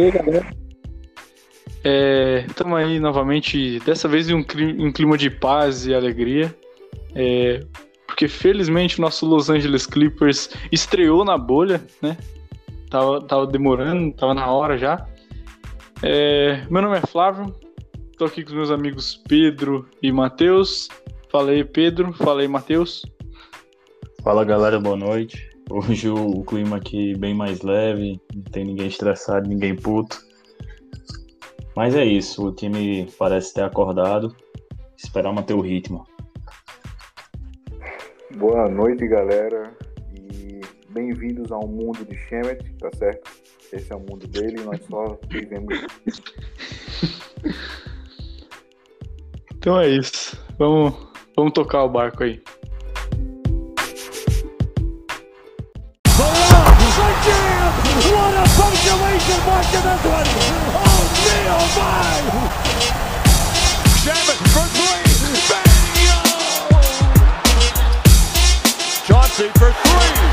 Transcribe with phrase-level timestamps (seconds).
[0.00, 0.46] E aí, galera?
[2.48, 4.44] Estamos é, aí novamente, dessa vez em um,
[4.78, 6.56] um clima de paz e alegria.
[7.14, 7.60] É,
[8.06, 12.16] porque felizmente o nosso Los Angeles Clippers estreou na bolha, né?
[12.88, 15.06] Tava, tava demorando, tava na hora já.
[16.02, 17.54] É, meu nome é Flávio,
[18.16, 20.88] tô aqui com os meus amigos Pedro e Matheus.
[21.28, 23.04] Falei Pedro, falei Matheus.
[24.22, 25.49] Fala galera, boa noite.
[25.72, 30.20] Hoje o, o, clima aqui bem mais leve, não tem ninguém estressado, ninguém puto.
[31.76, 34.34] Mas é isso, o time parece ter acordado.
[34.96, 36.04] Esperar manter o ritmo.
[38.36, 39.72] Boa noite, galera.
[40.12, 43.30] E bem-vindos ao mundo de Shemet, tá certo?
[43.72, 45.86] Esse é o mundo dele e nós só vivemos.
[49.54, 50.36] então é isso.
[50.58, 50.94] Vamos,
[51.36, 52.42] vamos tocar o barco aí.
[58.10, 60.28] What a punctuation mark to this one!
[60.74, 62.20] Oh, me, oh my!
[64.02, 65.04] Shabbat for three!
[65.48, 65.70] Bang!
[69.06, 70.29] Chauncey for three!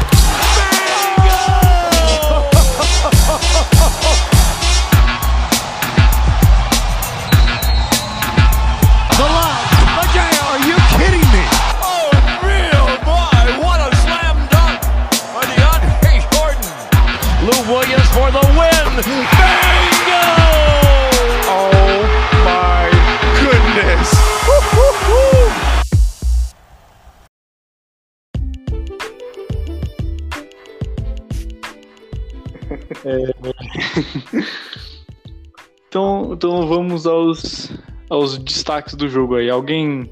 [36.38, 37.71] Então, vamos aos,
[38.11, 39.49] aos destaques do jogo aí.
[39.49, 40.07] Alguém.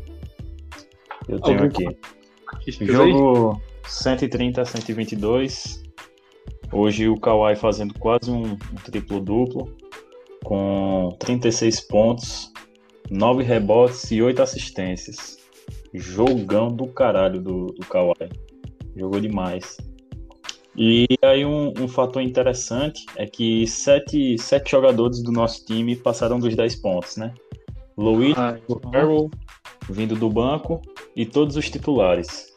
[1.30, 1.88] Eu tenho Alguém...
[1.88, 2.84] aqui.
[2.84, 5.84] Jogo 130 a 122.
[6.73, 9.72] Hoje o Kawhi fazendo quase um, um triplo-duplo,
[10.44, 12.52] com 36 pontos,
[13.12, 15.38] 9 rebotes e 8 assistências.
[15.94, 18.30] Jogão do caralho do, do Kawhi.
[18.96, 19.78] Jogou demais.
[20.78, 26.38] E aí um, um, fator interessante é que sete, sete jogadores do nosso time passaram
[26.38, 27.34] dos 10 pontos, né?
[27.96, 28.58] Louis, ah,
[28.91, 29.31] Carroll,
[29.90, 30.81] vindo do banco
[31.16, 32.53] e todos os titulares.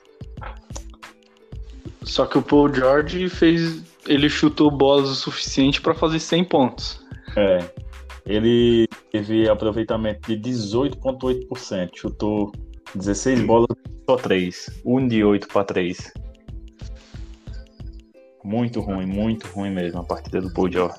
[2.02, 3.84] Só que o Paul George fez.
[4.06, 7.06] Ele chutou bolas o suficiente para fazer 100 pontos.
[7.36, 7.58] É.
[8.26, 11.90] Ele teve aproveitamento de 18,8%.
[11.94, 12.50] Chutou
[12.94, 13.68] 16 bolas,
[14.08, 14.80] só 3.
[14.84, 16.12] 1 de 8 para 3.
[18.44, 20.98] Muito ruim, muito ruim mesmo a partida do Paul George.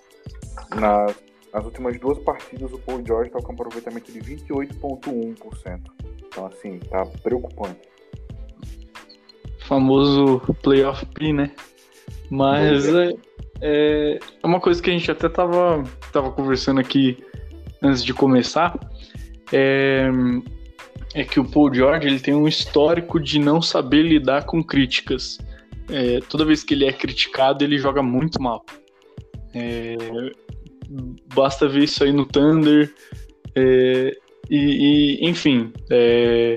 [0.75, 1.15] Nas,
[1.53, 5.79] nas últimas duas partidas, o Paul George está com um aproveitamento de 28,1%.
[6.27, 7.79] Então, assim, tá preocupante.
[9.59, 11.51] Famoso playoff P, né?
[12.29, 13.13] Mas é,
[13.61, 17.17] é, é, uma coisa que a gente até tava, tava conversando aqui
[17.81, 18.77] antes de começar.
[19.51, 20.07] É,
[21.15, 25.39] é que o Paul George ele tem um histórico de não saber lidar com críticas
[25.89, 28.65] é, toda vez que ele é criticado, ele joga muito mal.
[29.53, 29.95] É,
[31.33, 32.93] basta ver isso aí no Thunder.
[33.55, 34.15] É,
[34.49, 36.55] e, e, enfim, é,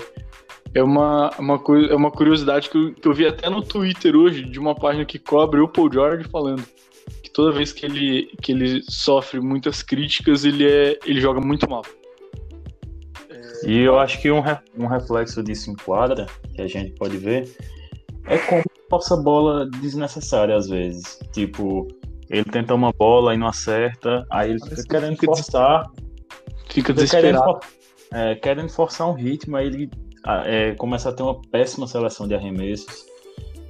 [0.75, 4.43] é, uma, uma, é uma curiosidade que eu, que eu vi até no Twitter hoje,
[4.43, 6.64] de uma página que cobre o Paul George falando
[7.22, 11.69] que toda vez que ele, que ele sofre muitas críticas, ele, é, ele joga muito
[11.69, 11.82] mal.
[13.64, 14.43] E eu acho que um,
[14.76, 17.49] um reflexo disso em quadra, que a gente pode ver,
[18.27, 21.19] é como força bola desnecessária às vezes.
[21.33, 21.88] Tipo,
[22.28, 25.91] ele tenta uma bola e não acerta, aí ele fica querendo fica forçar.
[26.69, 27.61] Fica desesperado.
[27.61, 27.61] Querendo,
[28.12, 29.91] é, querendo forçar um ritmo, aí ele
[30.47, 33.06] é, começa a ter uma péssima seleção de arremessos.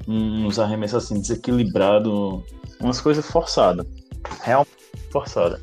[0.07, 2.45] Uns arremessos assim, desequilibrado,
[2.81, 3.87] umas coisas forçadas.
[4.43, 5.61] Realmente forçada.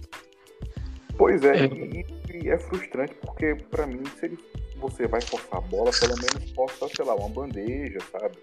[1.17, 1.65] Pois é, é.
[1.65, 2.05] E,
[2.43, 4.37] e, é frustrante porque para mim, se ele,
[4.77, 8.37] você vai forçar a bola, pelo menos força, sei lá, uma bandeja, sabe?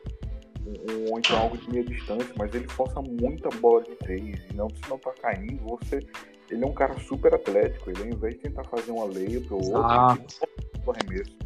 [0.67, 4.41] Ou então algo de meia distância, mas ele força muita bola de três.
[4.51, 6.01] E não, se não tá caindo, você.
[6.51, 7.91] Ele é um cara super atlético.
[7.91, 11.37] Ele, ao invés de tentar fazer uma lei pro outro, ele arremesso.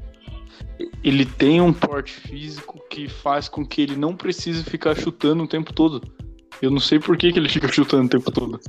[1.03, 5.49] Ele tem um porte físico que faz com que ele não precise ficar chutando o
[5.49, 6.03] tempo todo.
[6.61, 8.61] Eu não sei por que, que ele fica chutando o tempo todo.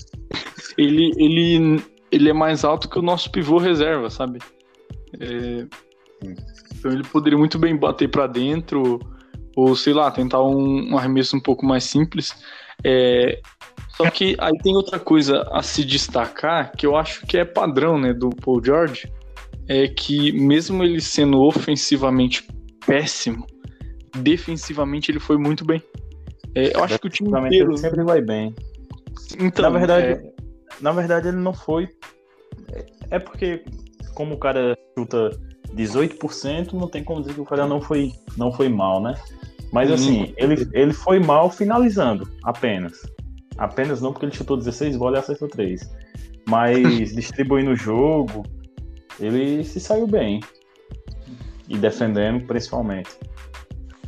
[0.77, 4.39] Ele, ele, ele é mais alto que o nosso pivô reserva, sabe?
[5.19, 5.65] É...
[6.24, 9.00] Então ele poderia muito bem bater para dentro
[9.61, 12.33] ou sei lá, tentar um, um arremesso um pouco mais simples.
[12.83, 13.39] É,
[13.89, 17.99] só que aí tem outra coisa a se destacar que eu acho que é padrão
[17.99, 19.11] né, do Paul George,
[19.67, 22.47] é que mesmo ele sendo ofensivamente
[22.85, 23.45] péssimo,
[24.17, 25.81] defensivamente ele foi muito bem.
[26.55, 27.71] É, eu acho que o time inteiro...
[27.71, 28.55] Ele sempre vai bem.
[29.39, 30.33] Então, na verdade, é...
[30.81, 31.87] na verdade, ele não foi.
[33.09, 33.63] É porque,
[34.15, 35.29] como o cara chuta
[35.75, 39.15] 18%, não tem como dizer que o cara não foi, não foi mal, né?
[39.71, 43.01] Mas assim, ele, ele foi mal finalizando, apenas.
[43.57, 45.89] Apenas não porque ele chutou 16 bolas e acertou 3.
[46.47, 48.44] Mas distribuindo o jogo,
[49.19, 50.41] ele se saiu bem.
[51.69, 53.09] E defendendo principalmente.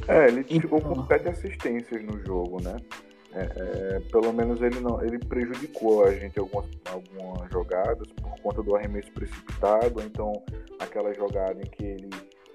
[0.08, 2.76] É, ele ficou com 7 assistências no jogo, né?
[3.36, 8.62] É, é, pelo menos ele não ele prejudicou a gente algumas, algumas jogadas por conta
[8.62, 10.44] do arremesso precipitado, então
[10.80, 12.10] aquela jogada em que ele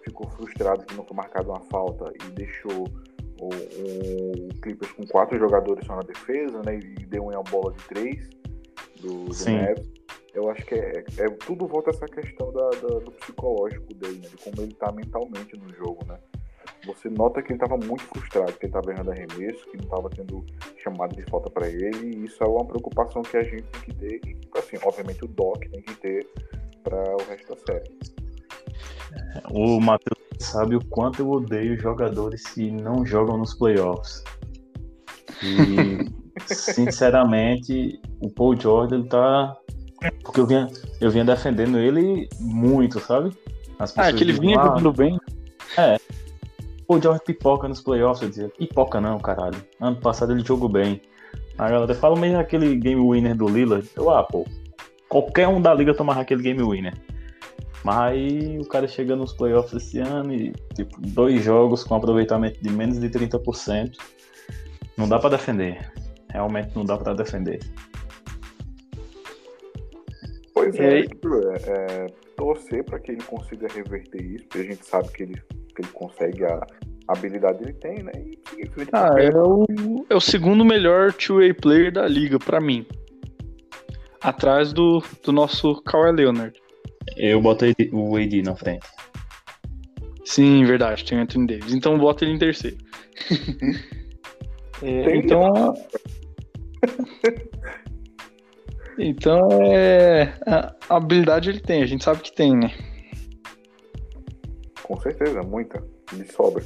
[0.08, 2.88] ficou frustrado que não foi marcada uma falta e deixou
[3.40, 6.78] o, o Clippers com quatro jogadores só na defesa, né?
[6.78, 8.28] E deu uma bola de três
[9.00, 9.88] do, do Neves.
[10.34, 14.20] Eu acho que é, é, tudo volta a essa questão da, da, do psicológico dele,
[14.20, 14.28] né?
[14.28, 16.18] De como ele tá mentalmente no jogo, né?
[16.86, 20.08] Você nota que ele estava muito frustrado, que ele estava errando arremesso, que não estava
[20.10, 20.44] tendo
[20.76, 23.94] chamada de falta para ele, e isso é uma preocupação que a gente tem que
[23.94, 26.26] ter, e assim, obviamente o Doc tem que ter
[26.82, 27.90] para o resto da série.
[29.50, 34.22] O Matheus sabe o quanto eu odeio jogadores que não jogam nos playoffs.
[35.42, 36.10] E,
[36.46, 39.56] sinceramente, o Paul Jordan tá.
[40.22, 40.68] Porque eu vinha,
[41.00, 43.36] eu vinha defendendo ele muito, sabe?
[43.96, 45.18] ah, é que ele vinha jogando bem.
[45.76, 45.96] É.
[46.86, 49.62] O George pipoca nos playoffs, eu dizia, pipoca não, caralho.
[49.80, 51.02] Ano passado ele jogou bem.
[51.58, 53.88] A galera fala mesmo aquele game winner do Lillard.
[53.96, 54.46] Eu, ah, pô,
[55.08, 56.94] qualquer um da liga tomava aquele game winner.
[57.84, 62.60] Mas aí o cara chega nos playoffs esse ano e, tipo, dois jogos com aproveitamento
[62.60, 63.96] de menos de 30%.
[64.96, 65.92] Não dá para defender.
[66.30, 67.60] Realmente não dá para defender.
[70.52, 75.08] Pois é, é, é torcer para que ele consiga reverter isso, porque a gente sabe
[75.12, 75.42] que ele,
[75.74, 76.66] que ele consegue a,
[77.08, 78.12] a habilidade ele tem, né?
[78.16, 78.38] E,
[78.92, 79.64] ah, é o,
[80.10, 82.84] é o segundo melhor two-way player da liga, para mim.
[84.20, 86.60] Atrás do, do nosso Kawhi Leonard.
[87.16, 88.86] Eu boto o AD na frente.
[90.24, 91.72] Sim, verdade, tem o Anthony Davis.
[91.72, 92.76] Então bota ele em terceiro.
[94.82, 95.74] é, então.
[98.98, 100.34] então é.
[100.46, 102.72] A habilidade ele tem, a gente sabe que tem, né?
[104.82, 105.82] Com certeza, muita.
[106.12, 106.64] De sobra.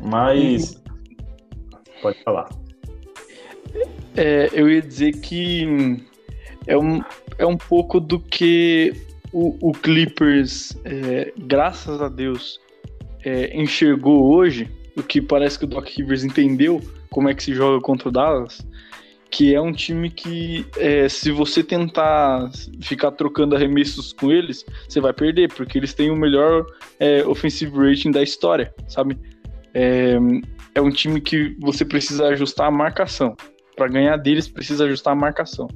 [0.00, 0.80] Mas.
[2.02, 2.48] Pode falar.
[4.16, 5.64] É, eu ia dizer que
[6.66, 7.00] é um,
[7.40, 8.92] é um pouco do que
[9.32, 12.60] o, o Clippers, é, graças a Deus,
[13.24, 17.54] é, enxergou hoje, o que parece que o Doc Rivers entendeu como é que se
[17.54, 18.60] joga contra o Dallas,
[19.30, 22.50] que é um time que, é, se você tentar
[22.82, 26.66] ficar trocando arremessos com eles, você vai perder, porque eles têm o melhor
[26.98, 29.16] é, offensive rating da história, sabe?
[29.72, 30.18] É,
[30.74, 33.34] é um time que você precisa ajustar a marcação.
[33.76, 35.68] Para ganhar deles, precisa ajustar a marcação.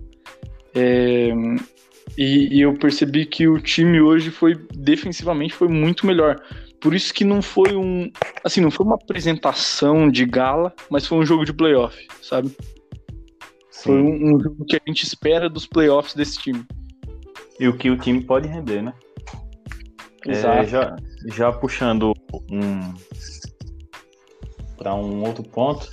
[0.74, 1.30] É,
[2.16, 6.40] e, e, eu percebi que o time hoje foi defensivamente foi muito melhor.
[6.80, 8.10] Por isso que não foi um,
[8.44, 12.48] assim, não foi uma apresentação de gala, mas foi um jogo de playoff, sabe?
[13.70, 13.82] Sim.
[13.82, 16.64] Foi um, um, jogo que a gente espera dos playoffs desse time.
[17.58, 18.92] E o que o time pode render, né?
[20.26, 20.58] Exato.
[20.58, 22.12] É, já, já puxando
[22.50, 22.94] um
[24.76, 25.88] para um outro ponto,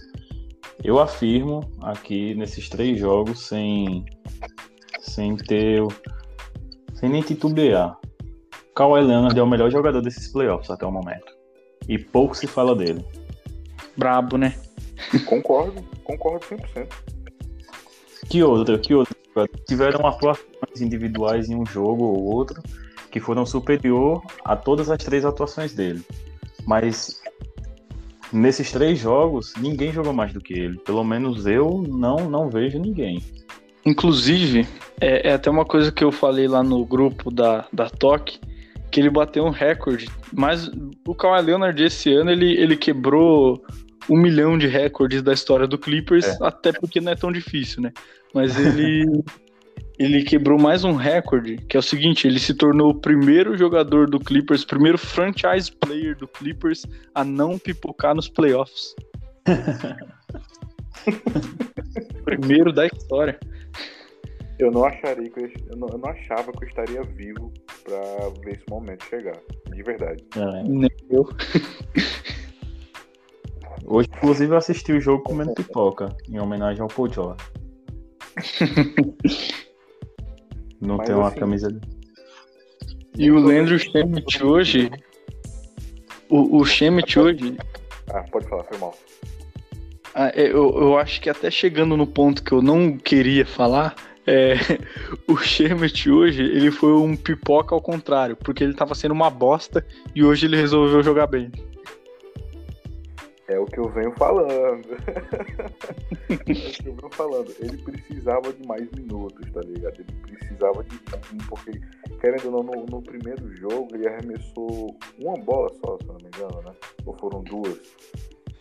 [0.84, 4.04] eu afirmo aqui nesses três jogos sem
[5.02, 5.82] sem ter.
[6.94, 7.98] sem nem titubear.
[8.76, 11.36] Kawhi Leonard é o melhor jogador desses playoffs até o momento.
[11.90, 13.06] E pouco se fala dele.
[13.98, 14.56] Brabo, né?
[15.26, 16.88] Concordo, concordo 100%.
[18.30, 19.16] Que outro, que outro?
[19.68, 22.62] Tiveram atuações individuais em um jogo ou outro
[23.10, 26.02] que foram superior a todas as três atuações dele.
[26.66, 27.22] Mas
[28.32, 30.78] nesses três jogos, ninguém jogou mais do que ele.
[30.80, 33.22] Pelo menos eu não, não vejo ninguém.
[33.86, 34.68] Inclusive,
[35.00, 38.40] é, é, até uma coisa que eu falei lá no grupo da, da TOC,
[38.92, 40.08] que ele bateu um recorde.
[40.32, 40.70] Mas
[41.08, 43.64] o Kawhi Leonard esse ano, ele, ele quebrou
[44.10, 46.38] um milhão de recordes da história do Clippers, é.
[46.42, 47.92] até porque não é tão difícil, né?
[48.34, 49.06] Mas ele,
[49.98, 54.10] ele quebrou mais um recorde, que é o seguinte, ele se tornou o primeiro jogador
[54.10, 56.86] do Clippers, primeiro franchise player do Clippers
[57.16, 58.94] a não pipocar nos playoffs.
[62.24, 63.40] primeiro da história.
[64.62, 67.52] Eu não acharia que eu, eu, não, eu não achava que eu estaria vivo
[67.84, 69.36] pra ver esse momento chegar.
[69.66, 70.24] De verdade.
[70.36, 70.64] É.
[70.70, 71.28] Nem eu.
[73.84, 77.44] Hoje, inclusive, eu assisti o jogo comendo pipoca, em homenagem ao Paul George.
[80.80, 81.82] não tem uma assim, camisa.
[83.18, 84.92] E o Leandro Schemmett hoje.
[86.30, 87.58] O, o Schemmett hoje.
[88.14, 88.96] Ah, pode falar, foi mal.
[90.14, 93.96] Ah, é, eu, eu acho que até chegando no ponto que eu não queria falar,
[94.26, 94.54] É,
[95.28, 99.86] o Shemet hoje, ele foi um pipoca ao contrário, porque ele tava sendo uma bosta
[100.16, 101.52] e hoje ele resolveu jogar bem.
[103.52, 104.88] É o que eu venho falando.
[106.30, 107.54] é o que eu venho falando.
[107.60, 110.00] Ele precisava de mais minutos, tá ligado?
[110.00, 110.98] Ele precisava de
[111.50, 111.82] porque,
[112.22, 116.28] querendo ou não, no, no, primeiro jogo ele arremessou uma bola só, se não me
[116.28, 116.74] engano, né?
[117.06, 117.78] Ou foram duas.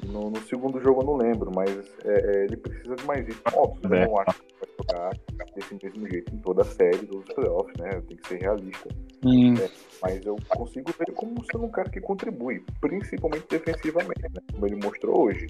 [0.05, 1.71] No, no segundo jogo eu não lembro, mas
[2.05, 3.43] é, é, ele precisa de mais isso.
[3.55, 5.13] Óbvio, eu não acho que vai jogar
[5.55, 8.03] desse mesmo jeito em toda a série dos playoffs, né?
[8.09, 8.89] Tem que ser realista.
[9.25, 9.55] Hum.
[9.55, 9.69] É,
[10.03, 14.41] mas eu consigo ver como sendo um cara que contribui, principalmente defensivamente, né?
[14.53, 15.47] Como ele mostrou hoje.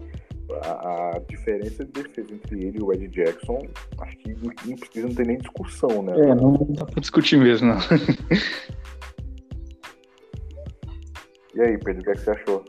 [0.65, 3.69] A, a, diferença de defesa entre ele e o Ed Jackson,
[4.01, 4.35] acho que
[4.67, 6.13] não precisa não ter nem discussão, né?
[6.13, 7.79] É, não dá pra discutir mesmo, não.
[11.55, 12.65] e aí, Pedro, o que, é que você achou?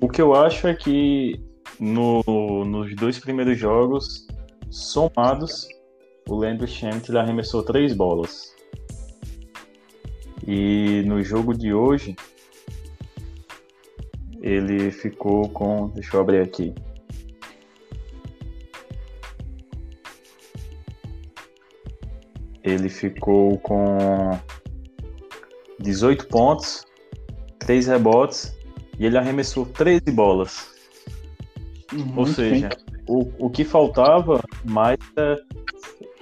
[0.00, 1.40] O que eu acho é que
[1.78, 2.24] no,
[2.64, 4.26] nos dois primeiros jogos
[4.70, 5.68] somados,
[6.28, 8.54] o Landry Shamet arremessou três bolas.
[10.46, 12.14] E no jogo de hoje,
[14.40, 15.88] ele ficou com.
[15.88, 16.74] Deixa eu abrir aqui.
[22.62, 24.38] Ele ficou com
[25.78, 26.84] 18 pontos,
[27.60, 28.56] 3 rebotes
[28.98, 30.74] e ele arremessou 13 bolas.
[31.92, 32.68] Uhum, Ou seja,
[33.08, 35.36] o, o que faltava mais é,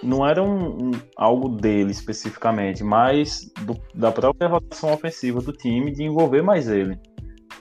[0.05, 5.91] não era um, um, algo dele especificamente, mas do, da própria rotação ofensiva do time
[5.91, 6.99] de envolver mais ele.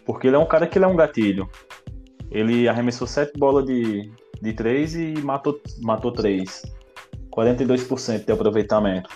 [0.06, 1.50] Porque ele é um cara que ele é um gatilho.
[2.30, 6.64] Ele arremessou 7 bolas de, de 3 e matou, matou 3.
[7.32, 9.10] 42% de aproveitamento.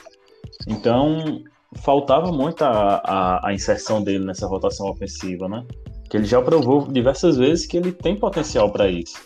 [0.68, 1.44] Então,
[1.84, 5.66] faltava muito a, a, a, inserção dele nessa rotação ofensiva, né?
[6.10, 9.18] Que ele já provou diversas vezes que ele tem potencial para isso.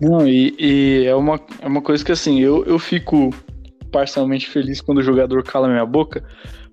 [0.00, 3.30] Não, e, e, é, uma, é uma coisa que assim, eu, eu fico
[3.92, 6.24] parcialmente feliz quando o jogador cala minha boca,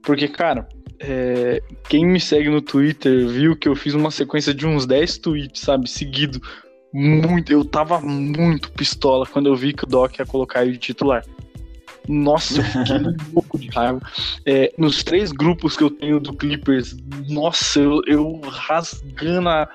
[0.02, 0.68] porque, cara,
[1.00, 5.18] é, quem me segue no Twitter viu que eu fiz uma sequência de uns 10
[5.18, 6.42] tweets, sabe, seguido.
[6.94, 10.80] Muito, eu tava muito pistola quando eu vi que o Doc ia colocar ele de
[10.80, 11.24] titular.
[12.08, 14.02] Nossa, eu fiquei um pouco de raiva.
[14.46, 16.96] É, nos três grupos que eu tenho do Clippers,
[17.28, 19.70] nossa, eu, eu rasgando a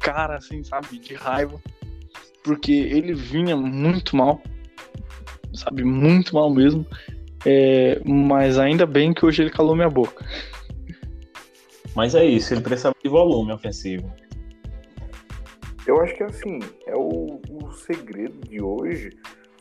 [0.00, 1.60] cara, assim, sabe, de raiva.
[2.44, 4.40] Porque ele vinha muito mal,
[5.52, 6.86] sabe, muito mal mesmo.
[7.44, 10.24] É, mas ainda bem que hoje ele calou minha boca.
[11.96, 14.12] Mas é isso, ele precisava de volume ofensivo.
[15.86, 19.10] Eu acho que assim, é o, o segredo de hoje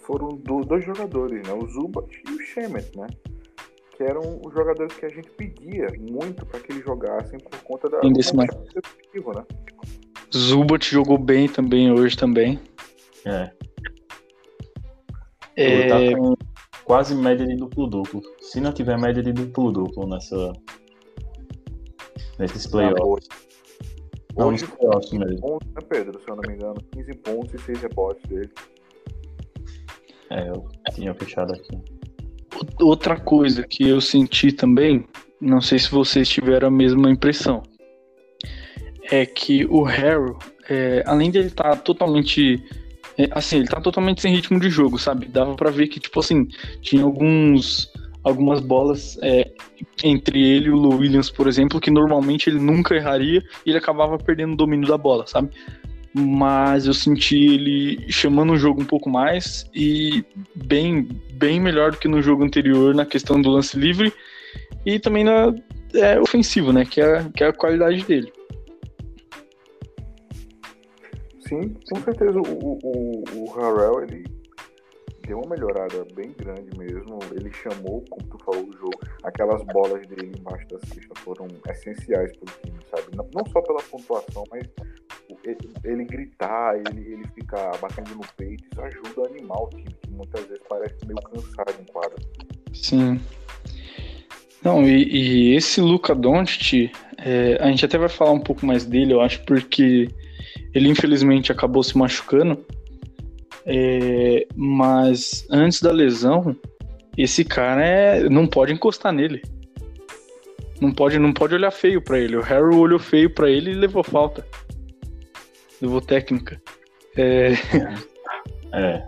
[0.02, 1.54] foram do, dois jogadores, né?
[1.54, 3.08] O Zubat e o Shemet, né?
[3.96, 7.90] Que eram os jogadores que a gente pedia muito para que eles jogassem por conta
[7.90, 9.44] da defensiva, né?
[10.36, 12.60] Zubat jogou bem também hoje também.
[13.26, 13.52] É.
[15.56, 15.88] é...
[15.88, 16.36] Tá com
[16.84, 18.22] quase média de duplo-duplo.
[18.42, 20.54] Se não tiver média de duplo-duplo nessa
[22.40, 23.28] nesses playoffs.
[24.36, 25.40] Não, Hoje, playoffs mesmo.
[25.40, 26.20] Pontos, né, Pedro?
[26.20, 28.50] Se eu não me engano, 15 pontos e 6 rebotes dele.
[30.30, 31.78] É, eu tinha fechado aqui.
[32.82, 35.06] Outra coisa que eu senti também,
[35.40, 37.62] não sei se vocês tiveram a mesma impressão,
[39.12, 40.34] é que o Harry,
[40.70, 42.64] é, além de ele estar tá totalmente.
[43.18, 45.28] É, assim, ele tá totalmente sem ritmo de jogo, sabe?
[45.28, 46.48] Dava para ver que, tipo assim,
[46.82, 47.92] tinha alguns.
[48.24, 49.52] Algumas bolas é,
[50.02, 54.18] entre ele e o Williams, por exemplo, que normalmente ele nunca erraria e ele acabava
[54.18, 55.50] perdendo o domínio da bola, sabe?
[56.14, 60.24] mas eu senti ele chamando o jogo um pouco mais e
[60.56, 64.14] bem, bem melhor do que no jogo anterior na questão do lance livre
[64.86, 65.54] e também na
[65.96, 66.86] é, ofensivo, né?
[66.86, 68.32] Que é, que é a qualidade dele.
[71.62, 74.24] Sim, com certeza o, o, o Harrell ele
[75.28, 77.20] deu uma melhorada bem grande mesmo.
[77.32, 79.00] Ele chamou, como tu falou, o jogo.
[79.24, 83.16] Aquelas bolas dele embaixo da cesta foram essenciais para o time, sabe?
[83.16, 84.68] Não, não, só pela pontuação, mas
[85.84, 90.12] ele gritar, ele, ele ficar batendo no peito, isso ajuda a animar o time, que
[90.12, 92.18] muitas vezes parece meio cansado em quadra.
[92.74, 93.22] Sim.
[94.64, 98.86] Não, e, e esse Luca Doncic, é, a gente até vai falar um pouco mais
[98.86, 100.08] dele, eu acho, porque
[100.74, 102.64] ele infelizmente acabou se machucando.
[103.66, 106.56] É, mas antes da lesão,
[107.18, 109.42] esse cara é, não pode encostar nele.
[110.82, 112.36] Não pode, não pode olhar feio para ele.
[112.36, 114.46] O Harry olhou feio para ele e levou falta
[115.84, 116.62] levou técnica.
[117.18, 117.52] É...
[118.74, 119.06] é.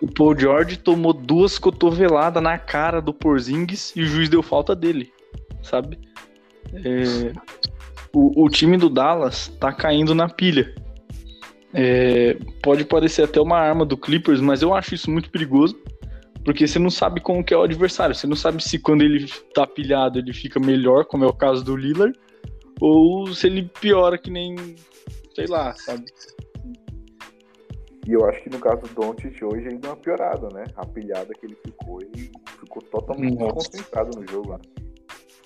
[0.00, 4.74] O Paul George tomou duas cotoveladas na cara do Porzingis e o juiz deu falta
[4.74, 5.12] dele,
[5.62, 5.98] sabe?
[6.72, 7.32] É...
[8.12, 10.74] O, o, time do Dallas tá caindo na pilha.
[11.74, 12.38] É...
[12.62, 15.76] Pode parecer até uma arma do Clippers, mas eu acho isso muito perigoso,
[16.44, 18.14] Porque você não sabe como que é o adversário.
[18.14, 21.64] Você não sabe se quando ele tá pilhado ele fica melhor, como é o caso
[21.64, 22.16] do Lillard,
[22.80, 24.54] ou se ele piora que nem,
[25.34, 26.04] sei lá, sabe?
[28.06, 30.64] E eu acho que no caso do Doncic hoje ele deu uma piorada, né?
[30.76, 34.52] A pilhada que ele ficou, ele ficou totalmente concentrado no jogo.
[34.52, 34.83] Né?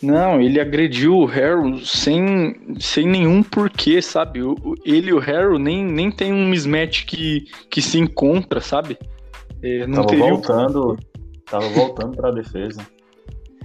[0.02, 4.40] Não, ele agrediu o Harry sem, sem nenhum porquê, sabe?
[4.84, 8.96] ele e o Harry nem, nem tem um mismatch que, que se encontra, sabe?
[9.60, 10.96] É, não tava teria voltando, um...
[11.44, 12.86] tava voltando pra defesa.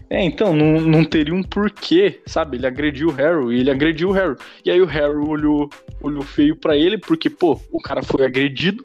[0.09, 2.57] É, então, não, não teria um porquê, sabe?
[2.57, 4.35] Ele agrediu o Harry, ele agrediu o Harry.
[4.65, 5.69] E aí o Harry olhou,
[6.01, 8.83] olhou feio para ele, porque, pô, o cara foi agredido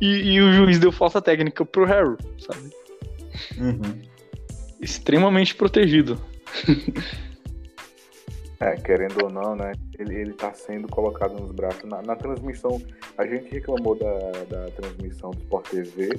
[0.00, 2.70] e, e, o juiz deu falsa técnica pro Harry, sabe?
[3.58, 4.02] Uhum.
[4.80, 6.18] Extremamente protegido.
[8.58, 9.72] É, querendo ou não, né?
[9.98, 11.84] Ele, ele tá sendo colocado nos braços.
[11.84, 12.80] Na, na transmissão,
[13.18, 16.18] a gente reclamou da, da transmissão do Sport TV.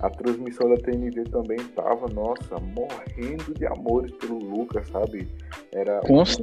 [0.00, 5.28] A transmissão da TNT também tava, nossa, morrendo de amores pelo Lucas, sabe?
[5.72, 6.36] Era o Lucas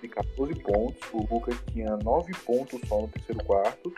[0.00, 3.92] tinha 14 pontos, o Lucas tinha 9 pontos só no terceiro quarto.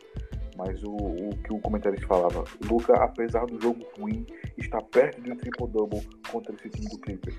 [0.56, 4.24] Mas o, o que o comentarista falava, Lucas, apesar do jogo ruim,
[4.56, 6.00] está perto de um triple-double
[6.30, 7.36] contra esse time do Clippers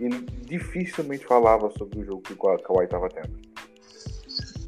[0.00, 3.30] ele dificilmente falava sobre o jogo que o Kawhi estava tendo.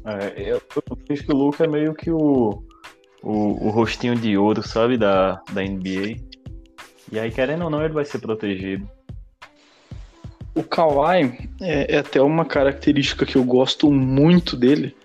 [0.05, 2.63] É, eu, eu vejo que o Luca é meio que o,
[3.21, 6.17] o, o, rostinho de ouro, sabe, da, da NBA.
[7.11, 8.87] E aí, querendo ou não, ele vai ser protegido.
[10.55, 14.95] O Kawhi é, é até uma característica que eu gosto muito dele.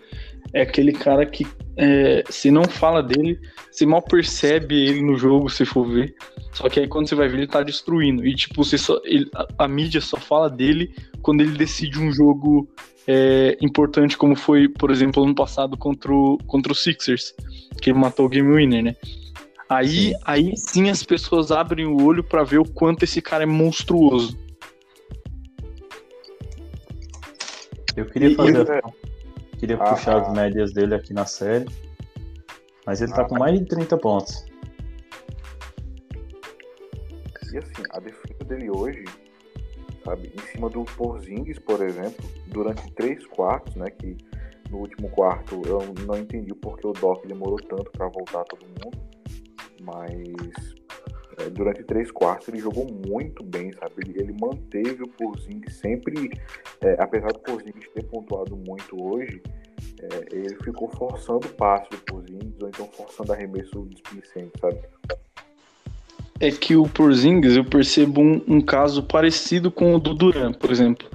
[0.52, 1.46] É aquele cara que,
[1.78, 3.38] é, se não fala dele,
[3.70, 6.12] você mal percebe ele no jogo, se for ver.
[6.52, 8.26] Só que aí quando você vai ver, ele tá destruindo.
[8.26, 10.92] E tipo, você só, ele, a, a, mídia só fala dele
[11.22, 12.68] quando ele decide um jogo
[13.06, 17.32] é, importante, como foi, por exemplo, ano passado contra o, contra o Sixers,
[17.80, 18.96] que ele matou o Game Winner, né?
[19.68, 20.14] Aí sim.
[20.24, 24.36] aí sim as pessoas abrem o olho para ver o quanto esse cara é monstruoso.
[27.94, 28.66] Eu queria fazer.
[28.66, 29.17] E,
[29.58, 31.66] queria ah, puxar as médias dele aqui na série.
[32.86, 34.46] Mas ele tá com mais de 30 pontos.
[37.52, 39.04] E assim, a defesa dele hoje,
[40.04, 44.16] sabe, em cima do Porzingis, por exemplo, durante três quartos, né, que
[44.70, 48.98] no último quarto eu não entendi porque o Doc demorou tanto para voltar todo mundo,
[49.80, 50.74] mas
[51.50, 53.94] durante três quartos ele jogou muito bem, sabe?
[53.98, 56.30] Ele, ele manteve o Porzingis sempre,
[56.80, 59.40] é, apesar do Porzingis ter pontuado muito hoje,
[60.00, 64.78] é, ele ficou forçando o passe do Porzingis ou então forçando arremesso displicente, sabe?
[66.40, 70.70] É que o Porzingis eu percebo um, um, caso parecido com o do Duran, por
[70.70, 71.08] exemplo.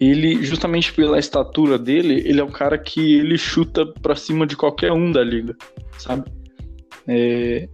[0.00, 4.56] Ele, justamente pela estatura dele, ele é o cara que ele chuta para cima de
[4.56, 5.56] qualquer um da liga,
[5.98, 6.30] sabe?
[7.08, 7.68] É,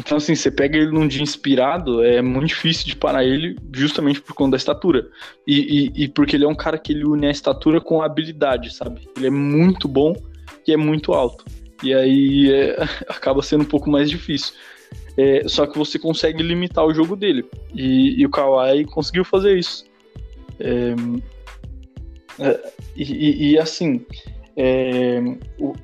[0.00, 4.18] então, assim, você pega ele num dia inspirado, é muito difícil de parar ele, justamente
[4.18, 5.06] por conta da estatura.
[5.46, 8.06] E, e, e, porque ele é um cara que ele une a estatura com a
[8.06, 9.06] habilidade, sabe?
[9.14, 10.16] Ele é muito bom
[10.66, 11.44] e é muito alto.
[11.82, 14.54] E aí é, acaba sendo um pouco mais difícil.
[15.18, 17.44] É, só que você consegue limitar o jogo dele.
[17.74, 19.84] E, e o Kawhi conseguiu fazer isso.
[20.58, 20.94] É,
[22.38, 24.06] é e, e, assim,
[24.56, 25.20] é,
[25.58, 25.74] o,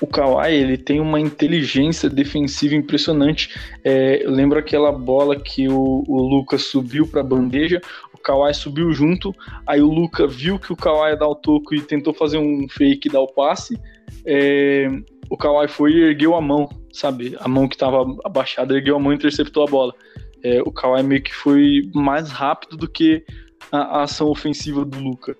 [0.00, 3.54] o Kawhi ele tem uma inteligência defensiva impressionante.
[3.84, 7.80] É, lembro aquela bola que o, o Lucas subiu para a bandeja,
[8.14, 9.34] o Kawhi subiu junto,
[9.66, 12.66] aí o Lucas viu que o Kawhi ia dar o toco e tentou fazer um
[12.68, 13.78] fake dar o passe.
[14.24, 14.88] É,
[15.28, 17.36] o Kawhi foi e ergueu a mão, sabe?
[17.38, 19.94] A mão que estava abaixada, ergueu a mão e interceptou a bola.
[20.42, 23.22] É, o Kawhi meio que foi mais rápido do que
[23.70, 25.36] a, a ação ofensiva do Luca.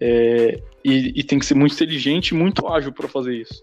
[0.00, 3.62] É, e, e, tem que ser muito inteligente e muito ágil para fazer isso.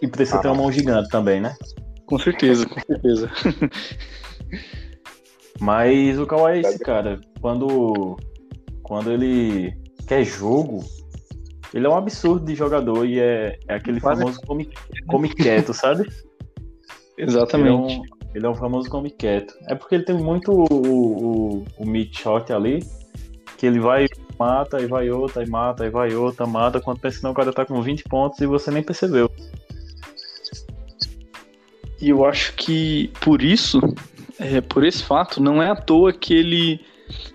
[0.00, 1.56] E precisa ah, ter uma mão gigante também, né?
[2.06, 3.30] Com certeza, com certeza.
[5.60, 7.20] Mas o Kawhi é esse cara.
[7.40, 8.16] Quando,
[8.82, 9.74] quando ele
[10.06, 10.84] quer jogo,
[11.74, 14.70] ele é um absurdo de jogador e é, é aquele famoso come,
[15.06, 16.08] come quieto, sabe?
[17.18, 17.68] Exatamente.
[17.68, 18.02] Ele é, um,
[18.36, 19.52] ele é um famoso come quieto.
[19.68, 22.84] É porque ele tem muito o, o, o mid shot ali,
[23.56, 24.06] que ele vai
[24.38, 27.52] mata, e vai outra, e mata, e vai outra, mata, quando pensa que o cara
[27.52, 29.28] tá com 20 pontos e você nem percebeu.
[32.00, 33.80] E eu acho que por isso,
[34.38, 36.80] é, por esse fato, não é à toa que ele,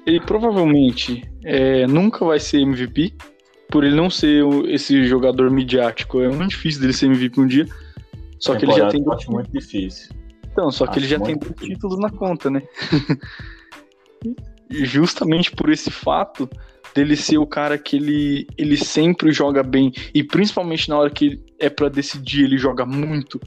[0.05, 3.13] ele provavelmente é, nunca vai ser MVP,
[3.69, 6.21] por ele não ser esse jogador midiático.
[6.21, 7.65] É muito difícil dele ser MVP um dia.
[8.39, 9.03] Só que ele já tem.
[9.11, 10.13] Acho muito difícil.
[10.51, 12.61] Então, só que acho ele já tem dois títulos na conta, né?
[14.69, 16.49] e justamente por esse fato
[16.93, 21.43] dele ser o cara que ele, ele sempre joga bem e principalmente na hora que
[21.59, 23.39] é para decidir ele joga muito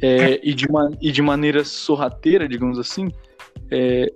[0.00, 3.08] é, e, de uma, e de maneira sorrateira, digamos assim,
[3.70, 4.12] é,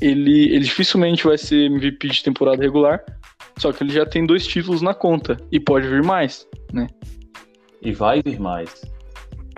[0.00, 3.04] ele, ele dificilmente vai ser MVP de temporada regular,
[3.58, 6.86] só que ele já tem dois títulos na conta e pode vir mais, né?
[7.82, 8.82] E vai vir mais.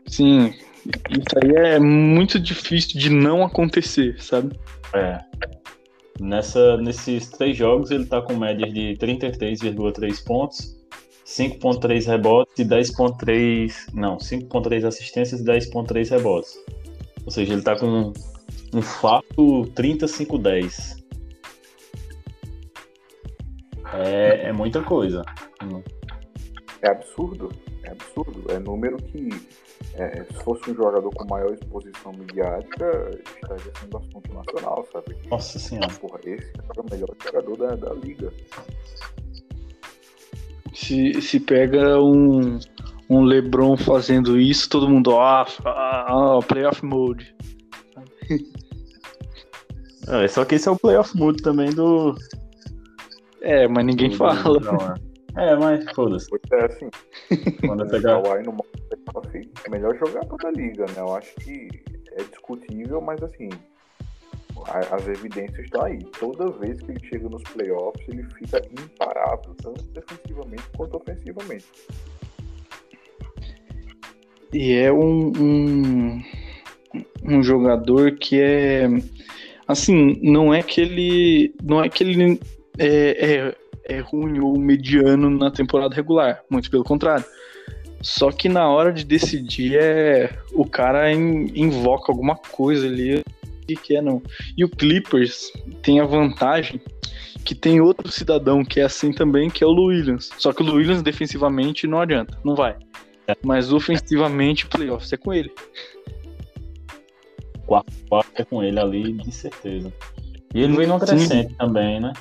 [0.07, 0.53] Sim,
[1.11, 4.59] isso aí é muito difícil de não acontecer, sabe?
[4.93, 5.21] É.
[6.21, 10.77] Nessa, nesses três jogos ele tá com médias de 33,3 pontos,
[11.33, 13.95] 5.3 rebotes e 10.3.
[13.95, 16.59] Não, 5.3 assistências e 10.3 rebotes.
[17.25, 18.13] Ou seja, ele tá com
[18.75, 21.03] um fato 35-10.
[23.95, 25.23] É, é muita coisa.
[26.83, 27.49] É absurdo.
[27.85, 28.45] É absurdo.
[28.51, 29.31] É número que,
[29.95, 35.17] é, se fosse um jogador com maior exposição midiática, estaria sendo assunto nacional, sabe?
[35.31, 35.89] Nossa senhora.
[35.95, 38.31] Porra, esse é o melhor jogador da, da liga.
[40.75, 42.59] Se, se pega um,
[43.09, 47.35] um LeBron fazendo isso, todo mundo, ó, oh, oh, playoff mode.
[50.09, 52.17] É, só que esse é o playoff mode também do.
[53.41, 54.59] É, mas ninguém do, fala.
[54.59, 55.53] Não, é.
[55.53, 56.29] é, mas foda-se.
[56.53, 56.91] É assim.
[57.65, 58.19] Quando pegar.
[58.19, 60.95] O Kawhi no é o melhor jogador da liga, né?
[60.99, 61.69] Eu acho que
[62.13, 63.49] é discutível, mas assim,
[64.69, 65.99] as evidências estão aí.
[66.19, 71.67] Toda vez que ele chega nos playoffs, ele fica imparável, tanto defensivamente quanto ofensivamente.
[74.53, 76.23] E é um, um,
[77.25, 78.87] um jogador que é
[79.67, 82.39] assim, não é que ele não é que ele
[82.79, 83.55] é,
[83.89, 87.25] é, é ruim ou mediano na temporada regular, muito pelo contrário.
[88.03, 93.23] Só que na hora de decidir é o cara invoca alguma coisa ali
[93.77, 94.23] que quer é, não.
[94.57, 96.81] E o Clippers tem a vantagem
[97.45, 100.31] que tem outro cidadão que é assim também, que é o Lu Williams.
[100.39, 102.77] Só que o Lu Williams defensivamente não adianta, não vai.
[103.27, 103.37] É.
[103.43, 105.53] Mas ofensivamente, playoffs é com ele.
[107.67, 107.93] Quarto
[108.35, 109.93] é com ele ali, de certeza.
[110.55, 111.55] E ele vem no crescente Sim.
[111.55, 112.13] também, né?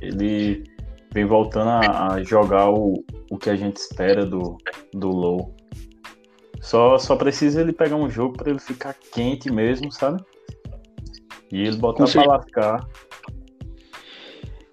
[0.00, 0.64] Ele
[1.12, 4.56] vem voltando a, a, jogar o, o que a gente espera do,
[4.92, 5.54] do Low.
[6.60, 10.24] Só, só precisa ele pegar um jogo para ele ficar quente mesmo, sabe?
[11.54, 12.84] E eles botam pra lascar.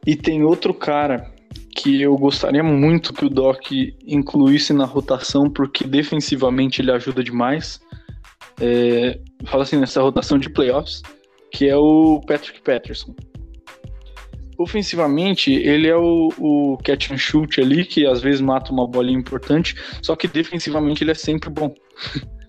[0.06, 1.32] E tem outro cara
[1.76, 3.72] que eu gostaria muito que o Doc
[4.04, 7.80] incluísse na rotação, porque defensivamente ele ajuda demais.
[8.60, 11.04] É, fala assim, nessa rotação de playoffs,
[11.52, 13.14] que é o Patrick Patterson.
[14.58, 19.20] Ofensivamente, ele é o, o catch and shoot ali, que às vezes mata uma bolinha
[19.20, 21.76] importante, só que defensivamente ele é sempre bom.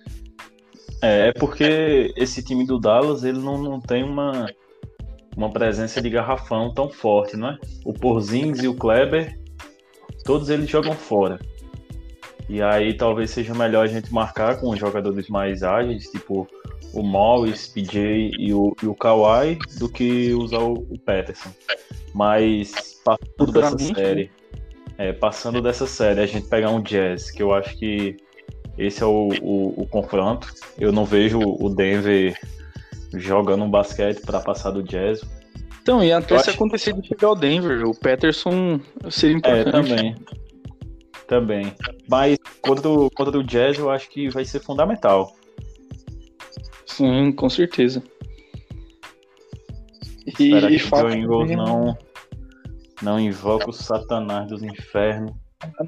[1.02, 4.46] É, é porque esse time do Dallas, ele não, não tem uma,
[5.36, 7.58] uma presença de garrafão tão forte, não é?
[7.84, 9.38] O Porzingis e o Kleber,
[10.24, 11.38] todos eles jogam fora.
[12.48, 16.46] E aí talvez seja melhor a gente marcar com os jogadores mais ágeis, tipo
[16.92, 21.50] o Morris, PJ e o, e o Kawhi, do que usar o, o Peterson.
[22.14, 24.30] Mas passando dessa série,
[24.98, 28.16] é, passando dessa série, a gente pegar um Jazz, que eu acho que
[28.76, 30.48] esse é o, o, o confronto.
[30.78, 32.38] Eu não vejo o Denver
[33.14, 35.20] jogando um basquete para passar do Jazz.
[35.82, 36.56] Então, e até eu se acho...
[36.56, 38.80] acontecer de chegar ao Denver, o Peterson
[39.10, 39.92] seria é, importante.
[39.92, 40.16] É, também.
[41.26, 41.74] Também.
[42.08, 45.34] Mas contra o, contra o Jazz eu acho que vai ser fundamental.
[46.86, 48.02] Sim, com certeza.
[50.26, 51.98] E, que o Ingles não,
[53.02, 55.32] não invoca o satanás dos infernos.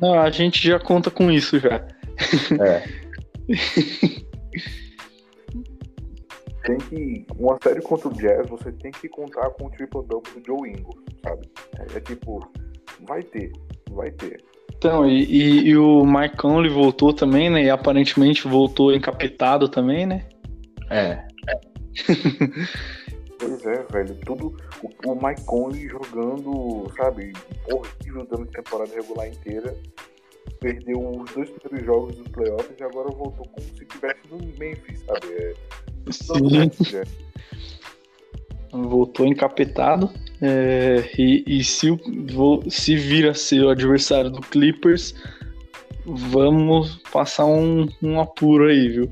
[0.00, 1.86] Não, a gente já conta com isso já.
[2.60, 2.82] É.
[6.64, 7.26] tem que.
[7.38, 10.70] Uma série contra o Jazz, você tem que contar com o triple double do Joe
[10.70, 11.48] Ingles, sabe?
[11.78, 12.46] É, é, tipo,
[13.06, 13.52] vai ter,
[13.90, 14.42] vai ter.
[14.76, 17.64] Então, e, e, e, o Mike Conley voltou também, né?
[17.64, 20.26] E aparentemente voltou encapetado também, né?
[20.90, 21.24] É.
[23.38, 24.14] pois é, velho.
[24.26, 24.56] Tudo.
[24.82, 27.32] O, o Mike Conley jogando, sabe,
[27.70, 29.74] horrível durante a temporada regular inteira
[30.60, 35.00] perdeu os dois primeiros jogos dos playoffs e agora voltou como se estivesse no Memphis,
[35.00, 35.26] sabe?
[35.32, 35.54] É...
[36.10, 36.96] Sim.
[36.96, 37.04] É.
[38.72, 40.10] Voltou encapetado.
[40.40, 41.88] É, e, e se,
[42.68, 45.14] se vir a ser o adversário do Clippers,
[46.04, 49.10] vamos passar um, um apuro aí, viu?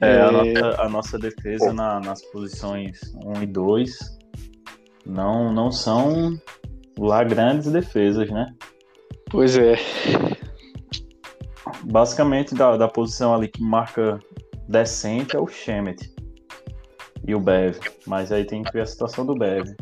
[0.00, 0.20] É, é...
[0.20, 4.18] A, nossa, a, nossa, defesa na, nas posições 1 e 2
[5.04, 6.40] não, não são
[6.98, 8.54] lá grandes defesas, né?
[9.30, 9.74] Pois é.
[11.84, 14.18] Basicamente, da, da posição ali que marca
[14.68, 16.14] decente é o Shemet
[17.26, 17.78] e o Bev.
[18.06, 19.74] Mas aí tem que ver a situação do Bev.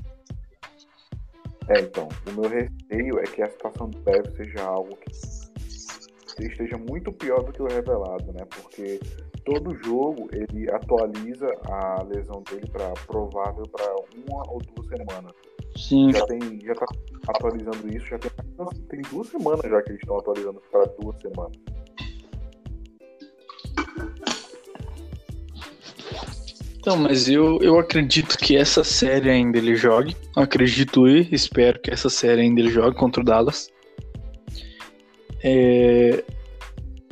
[1.69, 6.77] É, então, o meu receio é que a situação do Bev seja algo que esteja
[6.77, 8.45] muito pior do que o revelado, né?
[8.51, 9.01] Porque
[9.45, 13.95] todo jogo ele atualiza a lesão dele para provável para
[14.27, 15.33] uma ou duas semanas.
[15.77, 16.13] Sim.
[16.13, 16.87] Já tem, já tá
[17.29, 18.31] atualizando isso, já tem,
[18.89, 21.57] tem duas semanas já que eles estão atualizando para duas semanas.
[26.85, 30.15] Então, mas eu, eu acredito que essa série ainda ele jogue.
[30.37, 33.71] Acredito e espero que essa série ainda ele jogue contra o Dallas.
[35.43, 36.23] É,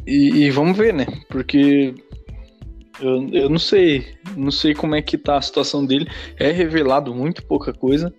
[0.06, 1.06] e, e, vamos ver, né?
[1.30, 1.94] Porque
[3.00, 4.14] eu, eu não sei.
[4.36, 6.06] Não sei como é que tá a situação dele.
[6.38, 8.12] É revelado muito pouca coisa.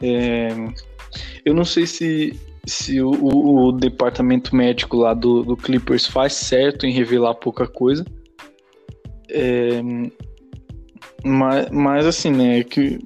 [0.00, 0.50] É,
[1.44, 6.86] eu não sei se, se o, o, departamento médico lá do, do Clippers faz certo
[6.86, 8.04] em revelar pouca coisa.
[9.28, 9.80] É,
[11.24, 12.60] mas, mas assim, né?
[12.60, 12.98] É que,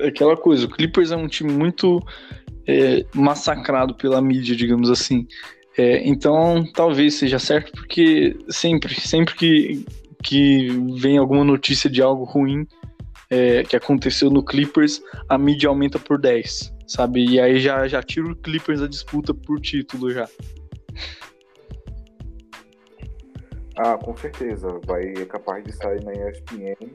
[0.00, 2.00] é aquela coisa, o Clippers é um time muito
[2.66, 5.26] é, massacrado pela mídia, digamos assim.
[5.76, 9.86] É, então, talvez seja certo, porque sempre, sempre que,
[10.22, 12.66] que vem alguma notícia de algo ruim
[13.30, 17.24] é, que aconteceu no Clippers, a mídia aumenta por 10, sabe?
[17.24, 20.28] E aí já, já tira o Clippers da disputa por título já.
[23.76, 24.68] Ah, com certeza.
[24.86, 26.92] Vai é capaz de sair na ESPN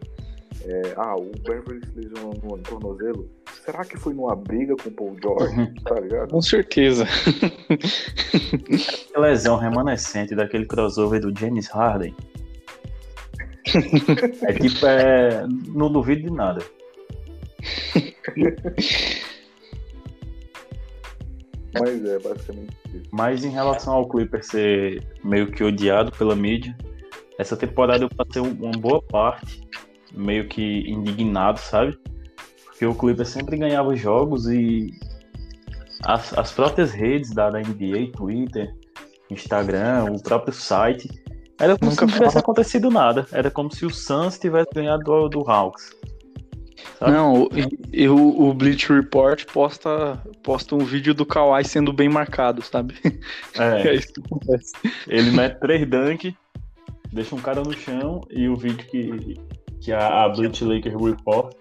[0.65, 3.29] é, ah, o Beverly se lesionou no tornozelo.
[3.63, 5.59] Será que foi numa briga com o Paul George?
[5.59, 5.73] Uhum.
[5.83, 6.29] Tá ligado?
[6.29, 7.05] Com certeza.
[9.15, 12.15] A lesão remanescente daquele crossover do James Harden.
[14.43, 15.45] é tipo, é...
[15.67, 16.63] não duvido de nada.
[21.79, 23.09] Mas é basicamente isso.
[23.11, 26.75] Mas em relação ao Clipper ser meio que odiado pela mídia,
[27.37, 29.67] essa temporada eu passei uma boa parte
[30.13, 31.97] meio que indignado, sabe?
[32.65, 34.91] Porque o Clippers sempre ganhava jogos e
[36.03, 38.73] as, as próprias redes da, da NBA, Twitter,
[39.29, 41.09] Instagram, o próprio site,
[41.59, 43.25] era como Nunca se não tivesse acontecido nada.
[43.31, 45.89] Era como se o Suns tivesse ganhado do, do Hawks.
[46.99, 47.11] Sabe?
[47.11, 47.49] Não,
[47.91, 52.95] eu, o Bleach Report posta, posta um vídeo do Kawhi sendo bem marcado, sabe?
[53.57, 54.73] É, é isso que acontece.
[55.07, 56.35] Ele mete três dunk,
[57.11, 59.35] deixa um cara no chão e o vídeo que,
[59.81, 61.55] que a, a Bleach Lakers Report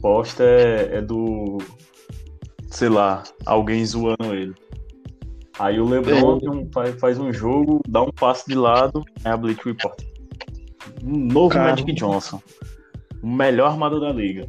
[0.00, 1.58] posta é, é, do.
[2.66, 4.54] sei lá, alguém zoando ele.
[5.58, 6.72] Aí o LeBron é.
[6.72, 10.02] faz, faz, um jogo, dá um passo de lado, é a Bleach Report.
[11.04, 11.70] Um novo Cara.
[11.70, 12.40] Magic Johnson.
[13.22, 14.48] O melhor armador da liga.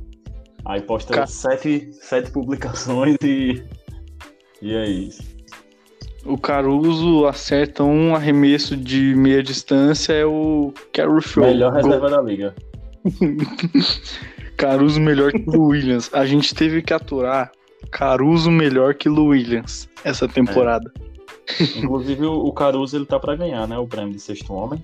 [0.65, 3.63] Aí posta sete, sete publicações e.
[4.61, 5.33] E é isso.
[6.25, 11.43] O Caruso acerta um arremesso de meia distância, é o Carol Show.
[11.43, 12.55] Melhor reserva da liga.
[14.55, 16.09] Caruso melhor que o Williams.
[16.13, 17.51] A gente teve que aturar
[17.91, 20.89] Caruso melhor que o Williams essa temporada.
[21.59, 21.63] É.
[21.79, 23.77] Inclusive o Caruso ele tá para ganhar, né?
[23.77, 24.81] O prêmio de sexto homem.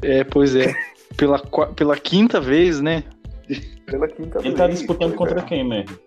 [0.00, 0.72] É, pois é.
[1.16, 1.38] Pela,
[1.74, 3.04] pela quinta vez, né?
[3.86, 4.46] Pela quinta ele vez.
[4.46, 5.42] Ele tá disputando contra é.
[5.44, 5.98] quem mesmo?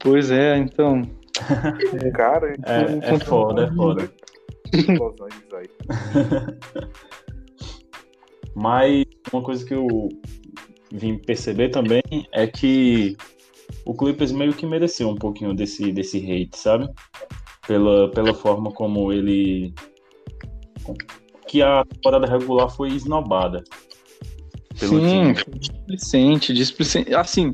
[0.00, 1.02] Pois é, então.
[2.02, 4.12] É, Cara, é, é foda, é foda.
[8.54, 10.08] Mas uma coisa que eu
[10.92, 13.16] vim perceber também é que
[13.84, 16.88] o Clippers meio que mereceu um pouquinho desse, desse hate, sabe?
[17.66, 19.74] Pela, pela forma como ele.
[21.46, 23.62] Que a temporada regular foi esnobada.
[24.78, 27.14] Pelo Sim, displicente, displicente.
[27.14, 27.52] Assim,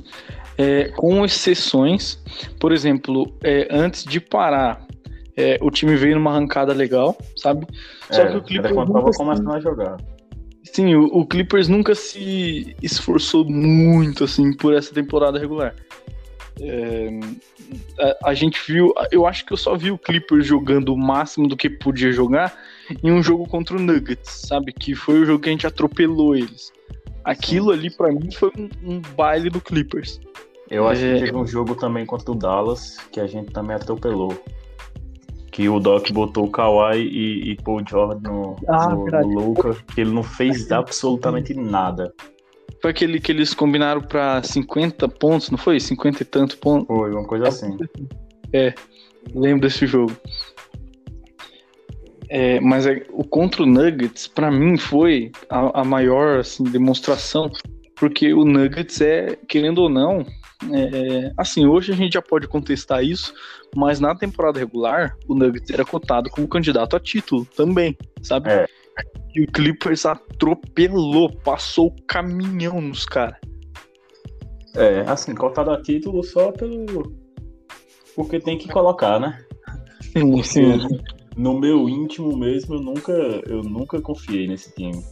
[0.57, 2.22] é, com exceções,
[2.59, 4.87] por exemplo, é, antes de parar,
[5.37, 7.66] é, o time veio numa arrancada legal, sabe?
[8.11, 8.74] Só é, que o Clippers.
[8.74, 9.96] Quando tava começando a jogar.
[10.64, 15.74] Sim, o, o, Clippers nunca se esforçou muito assim por essa temporada regular.
[16.61, 17.20] É,
[17.98, 21.48] a, a, gente viu, eu acho que eu só vi o Clippers jogando o máximo
[21.48, 22.55] do que podia jogar
[23.03, 24.72] em um jogo contra o Nuggets, sabe?
[24.72, 26.72] Que foi o jogo que a gente atropelou eles.
[27.24, 30.20] Aquilo ali para mim foi um, um, baile do Clippers.
[30.70, 31.14] Eu acho é...
[31.14, 34.37] que teve um jogo também contra o Dallas que a gente também atropelou
[35.50, 39.76] que o Doc botou o Kawhi e, e Paul George no, ah, no, no Luca,
[39.94, 42.12] que ele não fez absolutamente nada.
[42.81, 45.79] Foi aquele que eles combinaram pra 50 pontos, não foi?
[45.79, 46.87] 50 e tanto pontos?
[46.87, 47.76] Foi, uma coisa assim.
[48.53, 48.72] É,
[49.35, 50.16] lembro desse jogo.
[52.30, 57.50] É, mas é, o contra o Nuggets, para mim, foi a, a maior assim, demonstração,
[57.96, 60.24] porque o Nuggets é, querendo ou não,
[60.72, 63.34] é, assim, hoje a gente já pode contestar isso,
[63.74, 68.48] mas na temporada regular, o Nuggets era cotado como candidato a título também, sabe?
[68.48, 68.66] É.
[69.34, 73.40] E o Clippers atropelou, passou o caminhão nos caras.
[74.76, 77.12] É, assim, cotado a título só pelo.
[78.14, 79.44] Porque tem que colocar, né?
[80.00, 80.78] Sim, sim.
[81.40, 83.12] No meu íntimo mesmo, eu nunca,
[83.46, 85.03] eu nunca confiei nesse time.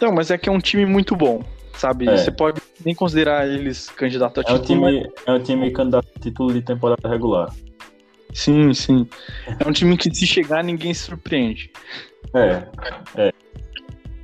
[0.00, 2.08] Não, mas é que é um time muito bom, sabe?
[2.08, 2.16] É.
[2.16, 4.60] Você pode nem considerar eles candidato a título.
[4.60, 5.26] É um time, mas...
[5.26, 7.52] é um time candidato a título de temporada regular.
[8.32, 9.08] Sim, sim.
[9.58, 11.72] É um time que se chegar, ninguém se surpreende.
[12.32, 12.68] É,
[13.16, 13.32] é.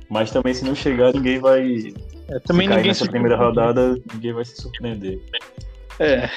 [0.09, 1.93] Mas também se não chegar, ninguém vai.
[2.29, 5.19] É, também se ninguém nessa primeira rodada, ninguém vai se surpreender.
[5.99, 6.29] É.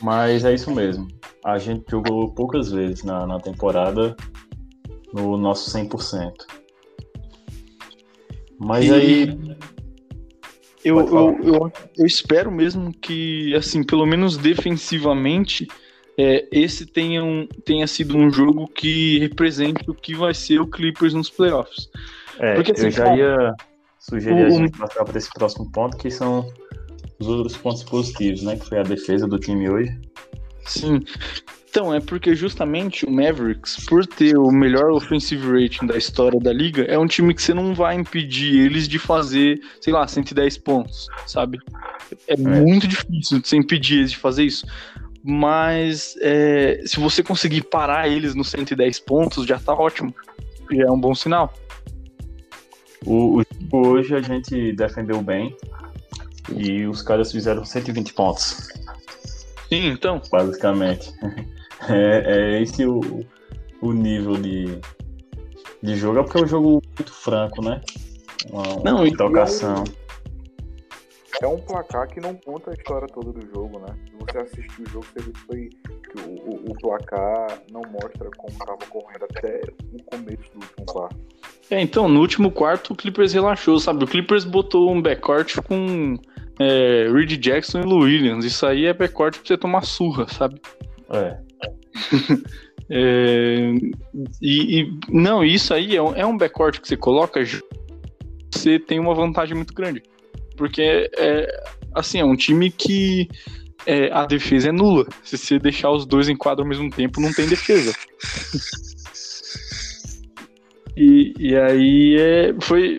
[0.00, 1.08] Mas é isso mesmo.
[1.44, 4.14] A gente jogou poucas vezes na, na temporada
[5.12, 6.32] no nosso 100%.
[8.58, 8.92] Mas e...
[8.92, 9.56] aí.
[10.82, 15.68] Eu, eu, eu, eu, espero mesmo que, assim, pelo menos defensivamente,
[16.16, 20.66] é, esse tenha, um, tenha sido um jogo que represente o que vai ser o
[20.66, 21.90] Clippers nos playoffs.
[22.38, 23.54] É, Porque, assim, eu já ia
[23.98, 26.50] sugerir o, a gente passar para esse próximo ponto, que são
[27.18, 28.56] os outros pontos positivos, né?
[28.56, 30.00] Que foi a defesa do time hoje.
[30.64, 31.00] Sim.
[31.70, 36.52] Então, é porque justamente o Mavericks, por ter o melhor offensive rating da história da
[36.52, 40.58] liga, é um time que você não vai impedir eles de fazer, sei lá, 110
[40.58, 41.58] pontos, sabe?
[42.26, 42.36] É, é.
[42.36, 44.66] muito difícil você impedir eles de fazer isso.
[45.22, 50.12] Mas é, se você conseguir parar eles nos 110 pontos, já tá ótimo.
[50.72, 51.54] Já é um bom sinal.
[53.06, 55.56] O, o hoje a gente defendeu bem
[56.52, 58.68] e os caras fizeram 120 pontos.
[59.68, 60.20] Sim, então.
[60.32, 61.12] Basicamente.
[61.88, 63.00] É, é esse o,
[63.80, 64.80] o nível de,
[65.82, 66.18] de jogo.
[66.18, 67.80] É porque é um jogo muito franco, né?
[68.50, 69.84] Uma, não, uma trocação.
[71.42, 73.96] É um placar que não conta a história toda do jogo, né?
[74.04, 77.80] Se você assistir o jogo, você vê que, foi, que o, o, o, placar não
[77.90, 79.62] mostra como estava correndo até
[79.94, 81.16] o começo do último quarto.
[81.70, 84.04] É, então, no último quarto o Clippers relaxou, sabe?
[84.04, 86.18] O Clippers botou um backcourt com
[86.58, 88.44] é, Reed Jackson e Lou Williams.
[88.44, 90.60] Isso aí é backcourt pra você tomar surra, sabe?
[91.08, 91.38] É.
[92.90, 93.72] é
[94.40, 97.40] e, e, não, isso aí é um, é um backcourt que você coloca,
[98.50, 100.02] você tem uma vantagem muito grande.
[100.56, 101.46] Porque é,
[101.94, 103.28] assim, é um time que
[103.86, 105.06] é, a defesa é nula.
[105.24, 107.94] Se você deixar os dois em quadro ao mesmo tempo, não tem defesa.
[110.96, 112.98] e, e aí é, foi.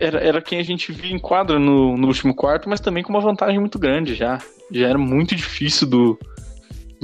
[0.00, 3.10] Era, era quem a gente via em quadra no, no último quarto, mas também com
[3.10, 4.38] uma vantagem muito grande já.
[4.72, 6.18] Já era muito difícil do,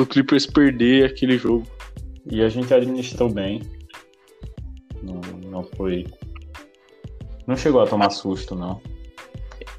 [0.00, 1.66] do Clippers perder aquele jogo.
[2.30, 3.60] E a gente administrou bem.
[5.02, 6.06] Não, não foi.
[7.46, 8.80] Não chegou a tomar susto, não.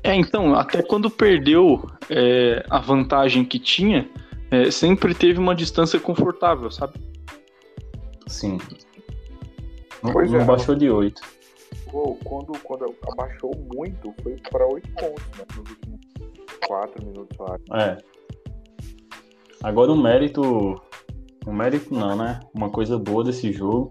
[0.04, 4.08] É, então, até quando perdeu é, a vantagem que tinha,
[4.52, 7.00] é, sempre teve uma distância confortável, sabe?
[8.28, 8.60] Sim.
[10.04, 11.20] Não, pois não é, baixou de 8.
[12.24, 15.46] Quando, quando abaixou muito, foi para 8 pontos, né?
[15.58, 16.00] Nos últimos
[16.68, 17.58] 4 minutos lá.
[17.74, 18.11] É.
[19.64, 20.82] Agora o mérito.
[21.46, 22.40] O mérito não, né?
[22.54, 23.90] Uma coisa boa desse jogo.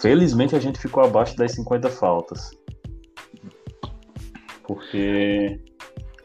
[0.00, 2.50] Felizmente a gente ficou abaixo das 50 faltas.
[4.64, 5.60] Porque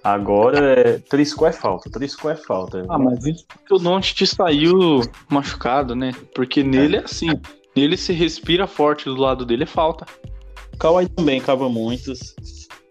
[0.04, 1.00] agora é.
[1.00, 2.86] Trisco é falta, Trisco é falta.
[2.90, 6.12] Ah, mas isso porque o Doncic saiu machucado, né?
[6.36, 7.30] Porque nele é, é assim.
[7.76, 10.06] Nele se respira forte, do lado dele é falta.
[10.74, 12.36] O Kawhi também cava muitas.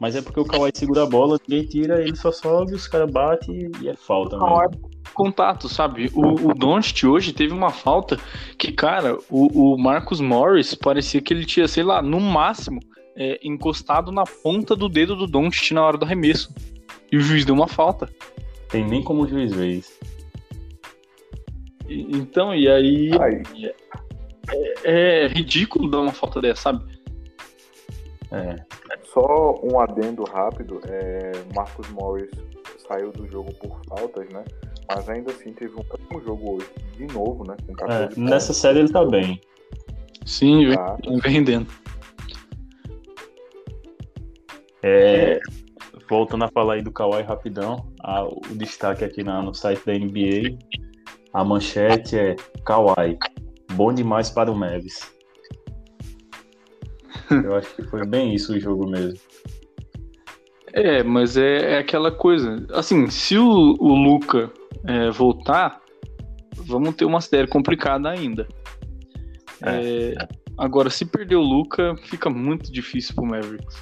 [0.00, 3.10] Mas é porque o Kawhi segura a bola, ninguém tira, ele só sobe, os caras
[3.10, 4.38] batem e é falta.
[4.38, 6.10] Mesmo contato, sabe?
[6.14, 8.18] O, o Doncic hoje teve uma falta
[8.58, 12.80] que, cara, o, o Marcus Morris parecia que ele tinha, sei lá, no máximo,
[13.16, 16.54] é, encostado na ponta do dedo do Doncic na hora do arremesso.
[17.10, 18.08] E o juiz deu uma falta.
[18.68, 19.98] Tem nem como o juiz ver isso.
[21.88, 23.10] E, então, e aí.
[24.84, 27.00] É, é, ridículo dar uma falta dessa, sabe?
[28.30, 28.56] É.
[29.12, 32.30] Só um adendo rápido: é, Marcos Morris
[32.86, 34.44] saiu do jogo por faltas, né?
[34.94, 37.56] Mas ainda assim teve um ótimo jogo hoje, de novo, né?
[37.88, 39.40] É, nessa série ele tá bem.
[40.26, 40.96] Sim, tá.
[41.22, 41.66] vem rendendo.
[44.82, 45.38] É,
[46.08, 49.92] voltando a falar aí do Kawhi rapidão, a, o destaque aqui na, no site da
[49.92, 50.58] NBA,
[51.32, 53.16] a manchete é Kawhi,
[53.74, 55.12] bom demais para o Mavis.
[57.30, 59.20] Eu acho que foi bem isso o jogo mesmo.
[60.72, 62.66] É, mas é, é aquela coisa.
[62.72, 64.52] Assim, se o, o Luca
[64.86, 65.80] é, voltar,
[66.54, 68.46] vamos ter uma série complicada ainda.
[69.62, 70.12] É.
[70.12, 73.76] É, agora, se perder o Luca, fica muito difícil pro Mavericks.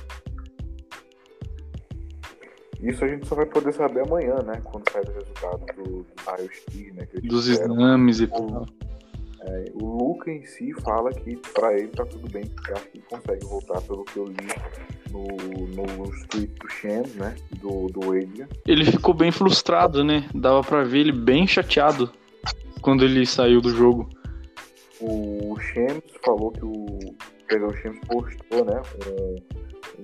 [2.80, 4.60] Isso a gente só vai poder saber amanhã, né?
[4.62, 7.08] Quando sair o resultado do, do raio-x, né?
[7.24, 8.66] Dos exames e tudo.
[9.40, 12.98] É, o Luca em si fala que para ele tá tudo bem, porque acho que
[12.98, 14.36] ele consegue voltar, pelo que eu li
[15.10, 17.34] no, no tweet do Shams, né?
[17.60, 18.48] Do, do Adrian.
[18.66, 20.28] Ele ficou bem frustrado, né?
[20.34, 22.10] Dava para ver ele bem chateado
[22.80, 24.08] quando ele saiu do jogo.
[25.00, 26.98] o Shams falou que o.
[27.46, 28.82] Pedro Shams postou, né?
[29.06, 29.36] Um,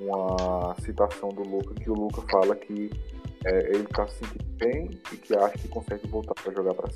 [0.03, 2.91] uma citação do Luca, que o Luca fala que
[3.45, 6.89] é, ele tá se sentindo bem e que acha que consegue voltar para jogar para
[6.89, 6.93] a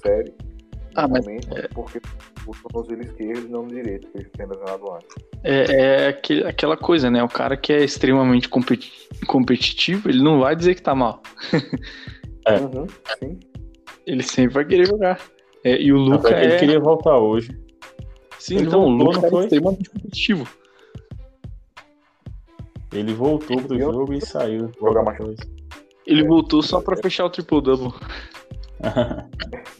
[0.99, 1.25] Ah, mas...
[1.25, 1.69] momento, é...
[1.69, 2.01] porque
[2.45, 5.17] o tornozelo esquerdo e não no direito, que ele tem lesionado antes.
[5.45, 7.23] É, é aquele, aquela coisa, né?
[7.23, 11.23] O cara que é extremamente competitivo, ele não vai dizer que tá mal.
[12.45, 12.59] é.
[12.59, 12.87] Uhum,
[13.21, 13.39] sim.
[14.05, 15.21] Ele sempre vai querer jogar.
[15.63, 16.45] É, e o Luca é...
[16.47, 17.57] Ele queria voltar hoje.
[18.41, 20.49] Sim, ele então voltou, o Luca é extremamente competitivo.
[22.93, 24.73] Ele voltou pro jogo e saiu.
[24.81, 25.43] Jogar mais coisa.
[26.05, 27.93] Ele voltou só pra fechar o triple-double.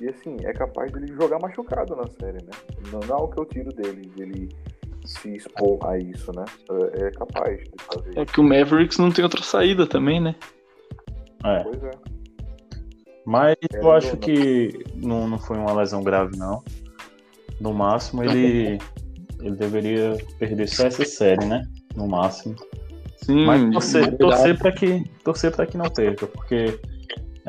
[0.00, 2.52] e assim, é capaz dele jogar machucado na série, né?
[2.90, 4.48] Não, não é o que eu tiro dele, dele
[5.04, 6.44] se expor a isso, né?
[6.94, 10.34] É, é capaz de fazer É que o Mavericks não tem outra saída também, né?
[11.44, 11.62] É.
[11.62, 11.90] Pois é.
[13.26, 14.16] Mas é, eu acho não.
[14.16, 16.62] que não, não foi uma lesão grave, não.
[17.60, 18.78] No máximo, ele,
[19.40, 21.62] ele deveria perder só essa série, né?
[21.94, 22.56] No máximo.
[23.16, 26.80] Sim, Mas torcer, torcer para que, torcer que não perca, porque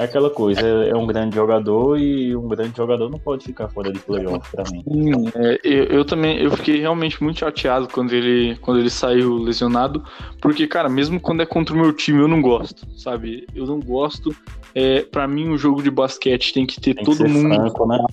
[0.02, 3.70] é aquela coisa, é, é, um grande jogador e um grande jogador não pode ficar
[3.70, 4.84] fora de playoff para mim.
[4.84, 9.36] Sim, é, eu, eu, também, eu fiquei realmente muito chateado quando ele, quando ele saiu
[9.36, 10.04] lesionado,
[10.42, 13.46] porque, cara, mesmo quando é contra o meu time, eu não gosto, sabe?
[13.54, 14.36] Eu não gosto.
[14.74, 17.54] É, para mim, o jogo de basquete tem que ter tem todo que mundo.
[17.54, 18.04] Franco, né?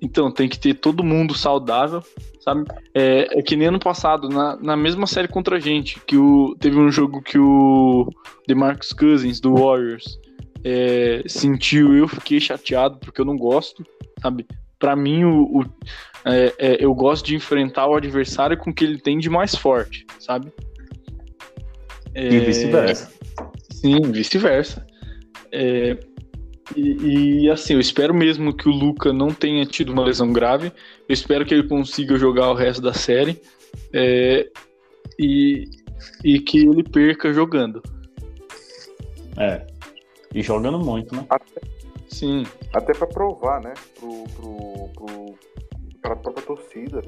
[0.00, 2.02] Então, tem que ter todo mundo saudável,
[2.40, 2.64] sabe?
[2.94, 6.56] É, é, que nem ano passado, na, na mesma série contra a gente, que o,
[6.58, 8.08] teve um jogo que o
[8.46, 10.18] DeMarcus Cousins, do Warriors,
[10.64, 13.84] é, sentiu, eu fiquei chateado, porque eu não gosto,
[14.20, 14.46] sabe?
[14.78, 15.64] Para mim, o, o
[16.24, 19.54] é, é, eu gosto de enfrentar o adversário com o que ele tem de mais
[19.54, 20.50] forte, sabe?
[22.14, 23.12] e vice-versa.
[23.70, 24.86] Sim, vice-versa.
[25.52, 25.98] É,
[26.74, 30.72] e, e, assim, eu espero mesmo que o Luca não tenha tido uma lesão grave.
[31.08, 33.40] Eu espero que ele consiga jogar o resto da série.
[33.92, 34.48] É,
[35.18, 35.64] e,
[36.24, 37.82] e que ele perca jogando.
[39.36, 39.66] É.
[40.34, 41.24] E jogando muito, né?
[41.30, 41.60] Até,
[42.08, 42.44] Sim.
[42.72, 43.72] Até para provar, né?
[43.98, 45.34] Pro, pro, pro,
[46.02, 47.02] pra própria torcida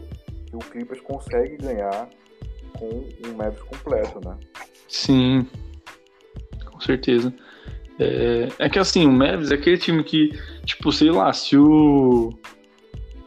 [0.47, 2.09] que o Clippers consegue ganhar
[2.79, 4.37] com um Mavis completo, né?
[4.89, 5.47] Sim.
[6.65, 7.33] Com certeza.
[7.99, 10.31] É, é que assim, o Mavis é aquele time que,
[10.65, 12.33] tipo, sei lá, se o.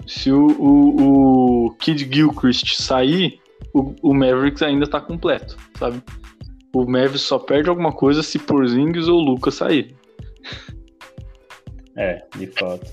[0.08, 3.40] Se o, o, o Kid Gilchrist sair,
[3.74, 6.02] o, o Mavericks ainda tá completo, sabe?
[6.74, 9.96] O Mavis só perde alguma coisa se Porzingis ou Lucas sair.
[11.96, 12.86] É, de fato.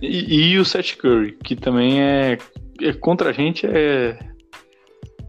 [0.00, 2.38] E, e, o Seth Curry, que também é,
[2.80, 4.18] é contra a gente é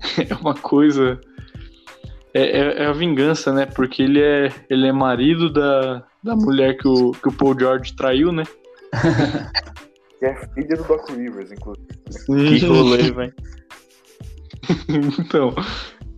[0.30, 1.20] é uma coisa
[2.34, 3.66] é, é, é, a vingança, né?
[3.66, 7.96] Porque ele é, ele é marido da, da mulher que o, que o Paul George
[7.96, 8.44] traiu, né?
[10.20, 12.60] que é filha do Doc Rivers, inclusive.
[12.60, 13.34] Que rolê, velho.
[15.20, 15.54] então,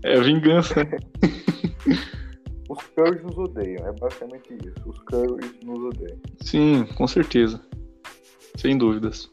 [0.05, 0.75] é vingança.
[2.69, 4.89] Os Currys nos odeiam, é basicamente isso.
[4.89, 6.17] Os Currys nos odeiam.
[6.41, 7.61] Sim, com certeza.
[8.55, 9.29] Sem dúvidas.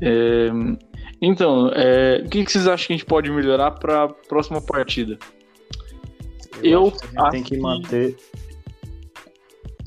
[0.00, 0.48] É,
[1.20, 5.18] então, é, o que, vocês acham que a gente pode melhorar para a próxima partida?
[6.62, 8.16] Eu, eu acho que tem que manter.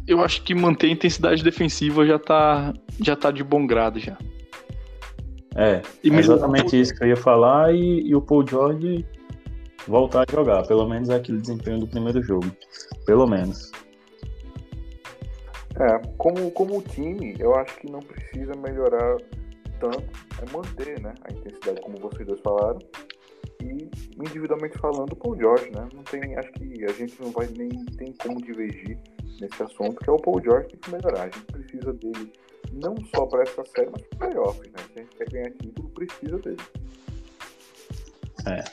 [0.08, 4.18] Eu acho que manter a intensidade defensiva já tá, já tá de bom grado já.
[5.56, 9.06] É, é exatamente isso que eu ia falar e, e, o Paul George
[9.88, 12.46] voltar a jogar, pelo menos aquele desempenho do primeiro jogo,
[13.06, 13.72] pelo menos.
[15.78, 19.18] É, como, como time, eu acho que não precisa melhorar
[19.80, 20.04] tanto
[20.42, 22.80] é manter né, a intensidade, como vocês dois falaram.
[23.62, 25.88] E individualmente falando, Paul George, né?
[25.94, 28.98] Não tem, acho que a gente não vai nem tem como divergir
[29.40, 31.24] nesse assunto, que é o Paul George tem que melhorar.
[31.24, 32.32] A gente precisa dele
[32.72, 34.80] não só para essa série, mas para playoffs, né?
[34.94, 36.62] Se a gente quer ganhar título, precisa dele.
[38.48, 38.64] É.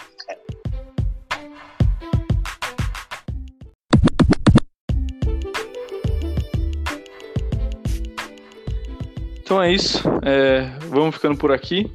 [9.52, 10.02] Então é isso.
[10.24, 11.92] É, vamos ficando por aqui.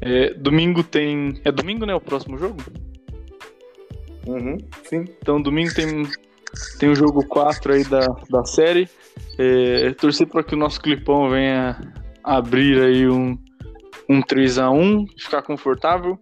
[0.00, 1.40] É, domingo tem.
[1.44, 1.92] É domingo, né?
[1.92, 2.58] O próximo jogo?
[4.24, 5.04] Uhum, sim.
[5.20, 6.08] Então domingo tem,
[6.78, 8.88] tem o jogo 4 aí da, da série.
[9.36, 11.76] É, torcer para que o nosso clipão venha
[12.22, 13.36] abrir aí um,
[14.08, 16.16] um 3x1, ficar confortável.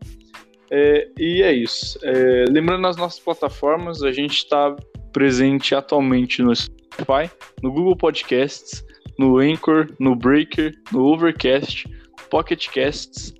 [0.71, 1.99] É, e é isso.
[2.03, 4.75] É, lembrando as nossas plataformas, a gente está
[5.12, 7.31] presente atualmente no Spotify,
[7.62, 8.83] no Google Podcasts,
[9.19, 11.89] no Anchor, no Breaker, no Overcast,
[12.31, 13.35] Pocket Casts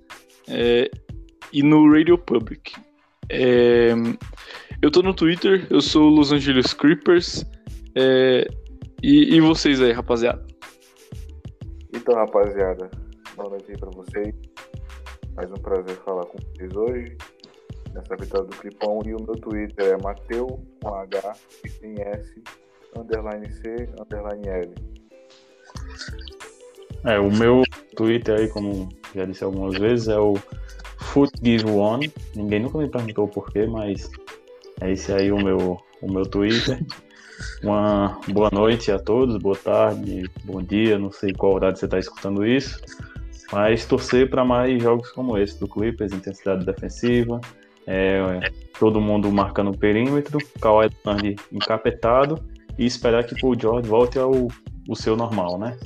[0.47, 0.89] é,
[1.51, 2.73] e no Radio Public.
[3.29, 3.89] É,
[4.81, 7.45] eu tô no Twitter, eu sou Los Angeles Creepers.
[7.95, 8.47] É,
[9.01, 10.45] e, e, vocês aí, rapaziada?
[11.93, 12.89] Então, rapaziada,
[13.35, 14.35] boa noite aí pra vocês.
[15.35, 17.17] Mais um prazer falar com vocês hoje.
[17.93, 18.99] Nessa vitória do Clipão.
[19.05, 22.43] E o meu Twitter é Mateu com H e sem S,
[22.97, 24.94] underline C, underline L.
[27.03, 27.63] É, o meu
[27.95, 30.35] Twitter aí, como já disse algumas vezes, é o
[30.97, 32.11] FootGiveOne.
[32.35, 34.09] Ninguém nunca me perguntou porquê, mas
[34.81, 36.79] é esse aí o meu, o meu Twitter.
[37.61, 41.99] Uma boa noite a todos, boa tarde, bom dia, não sei qual horário você está
[41.99, 42.79] escutando isso,
[43.51, 47.41] mas torcer para mais jogos como esse do Clippers, intensidade defensiva,
[47.85, 48.39] é,
[48.79, 52.43] todo mundo marcando o perímetro, Kawhi Leonard encapetado
[52.77, 54.47] e esperar que o George volte ao
[54.87, 55.77] o seu normal, né?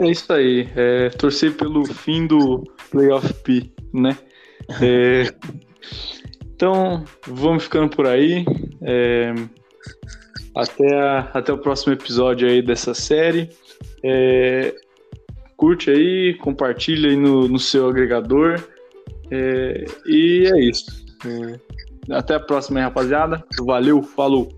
[0.00, 4.18] É isso aí, é, torcer pelo fim do Playoff P, né?
[4.82, 5.32] É,
[6.56, 8.44] então, vamos ficando por aí.
[8.82, 9.32] É,
[10.54, 13.50] até, a, até o próximo episódio aí dessa série.
[14.02, 14.74] É,
[15.56, 18.60] curte aí, compartilha aí no, no seu agregador.
[19.30, 20.86] É, e é isso.
[21.24, 23.44] É, até a próxima, rapaziada.
[23.60, 24.48] Valeu, falou!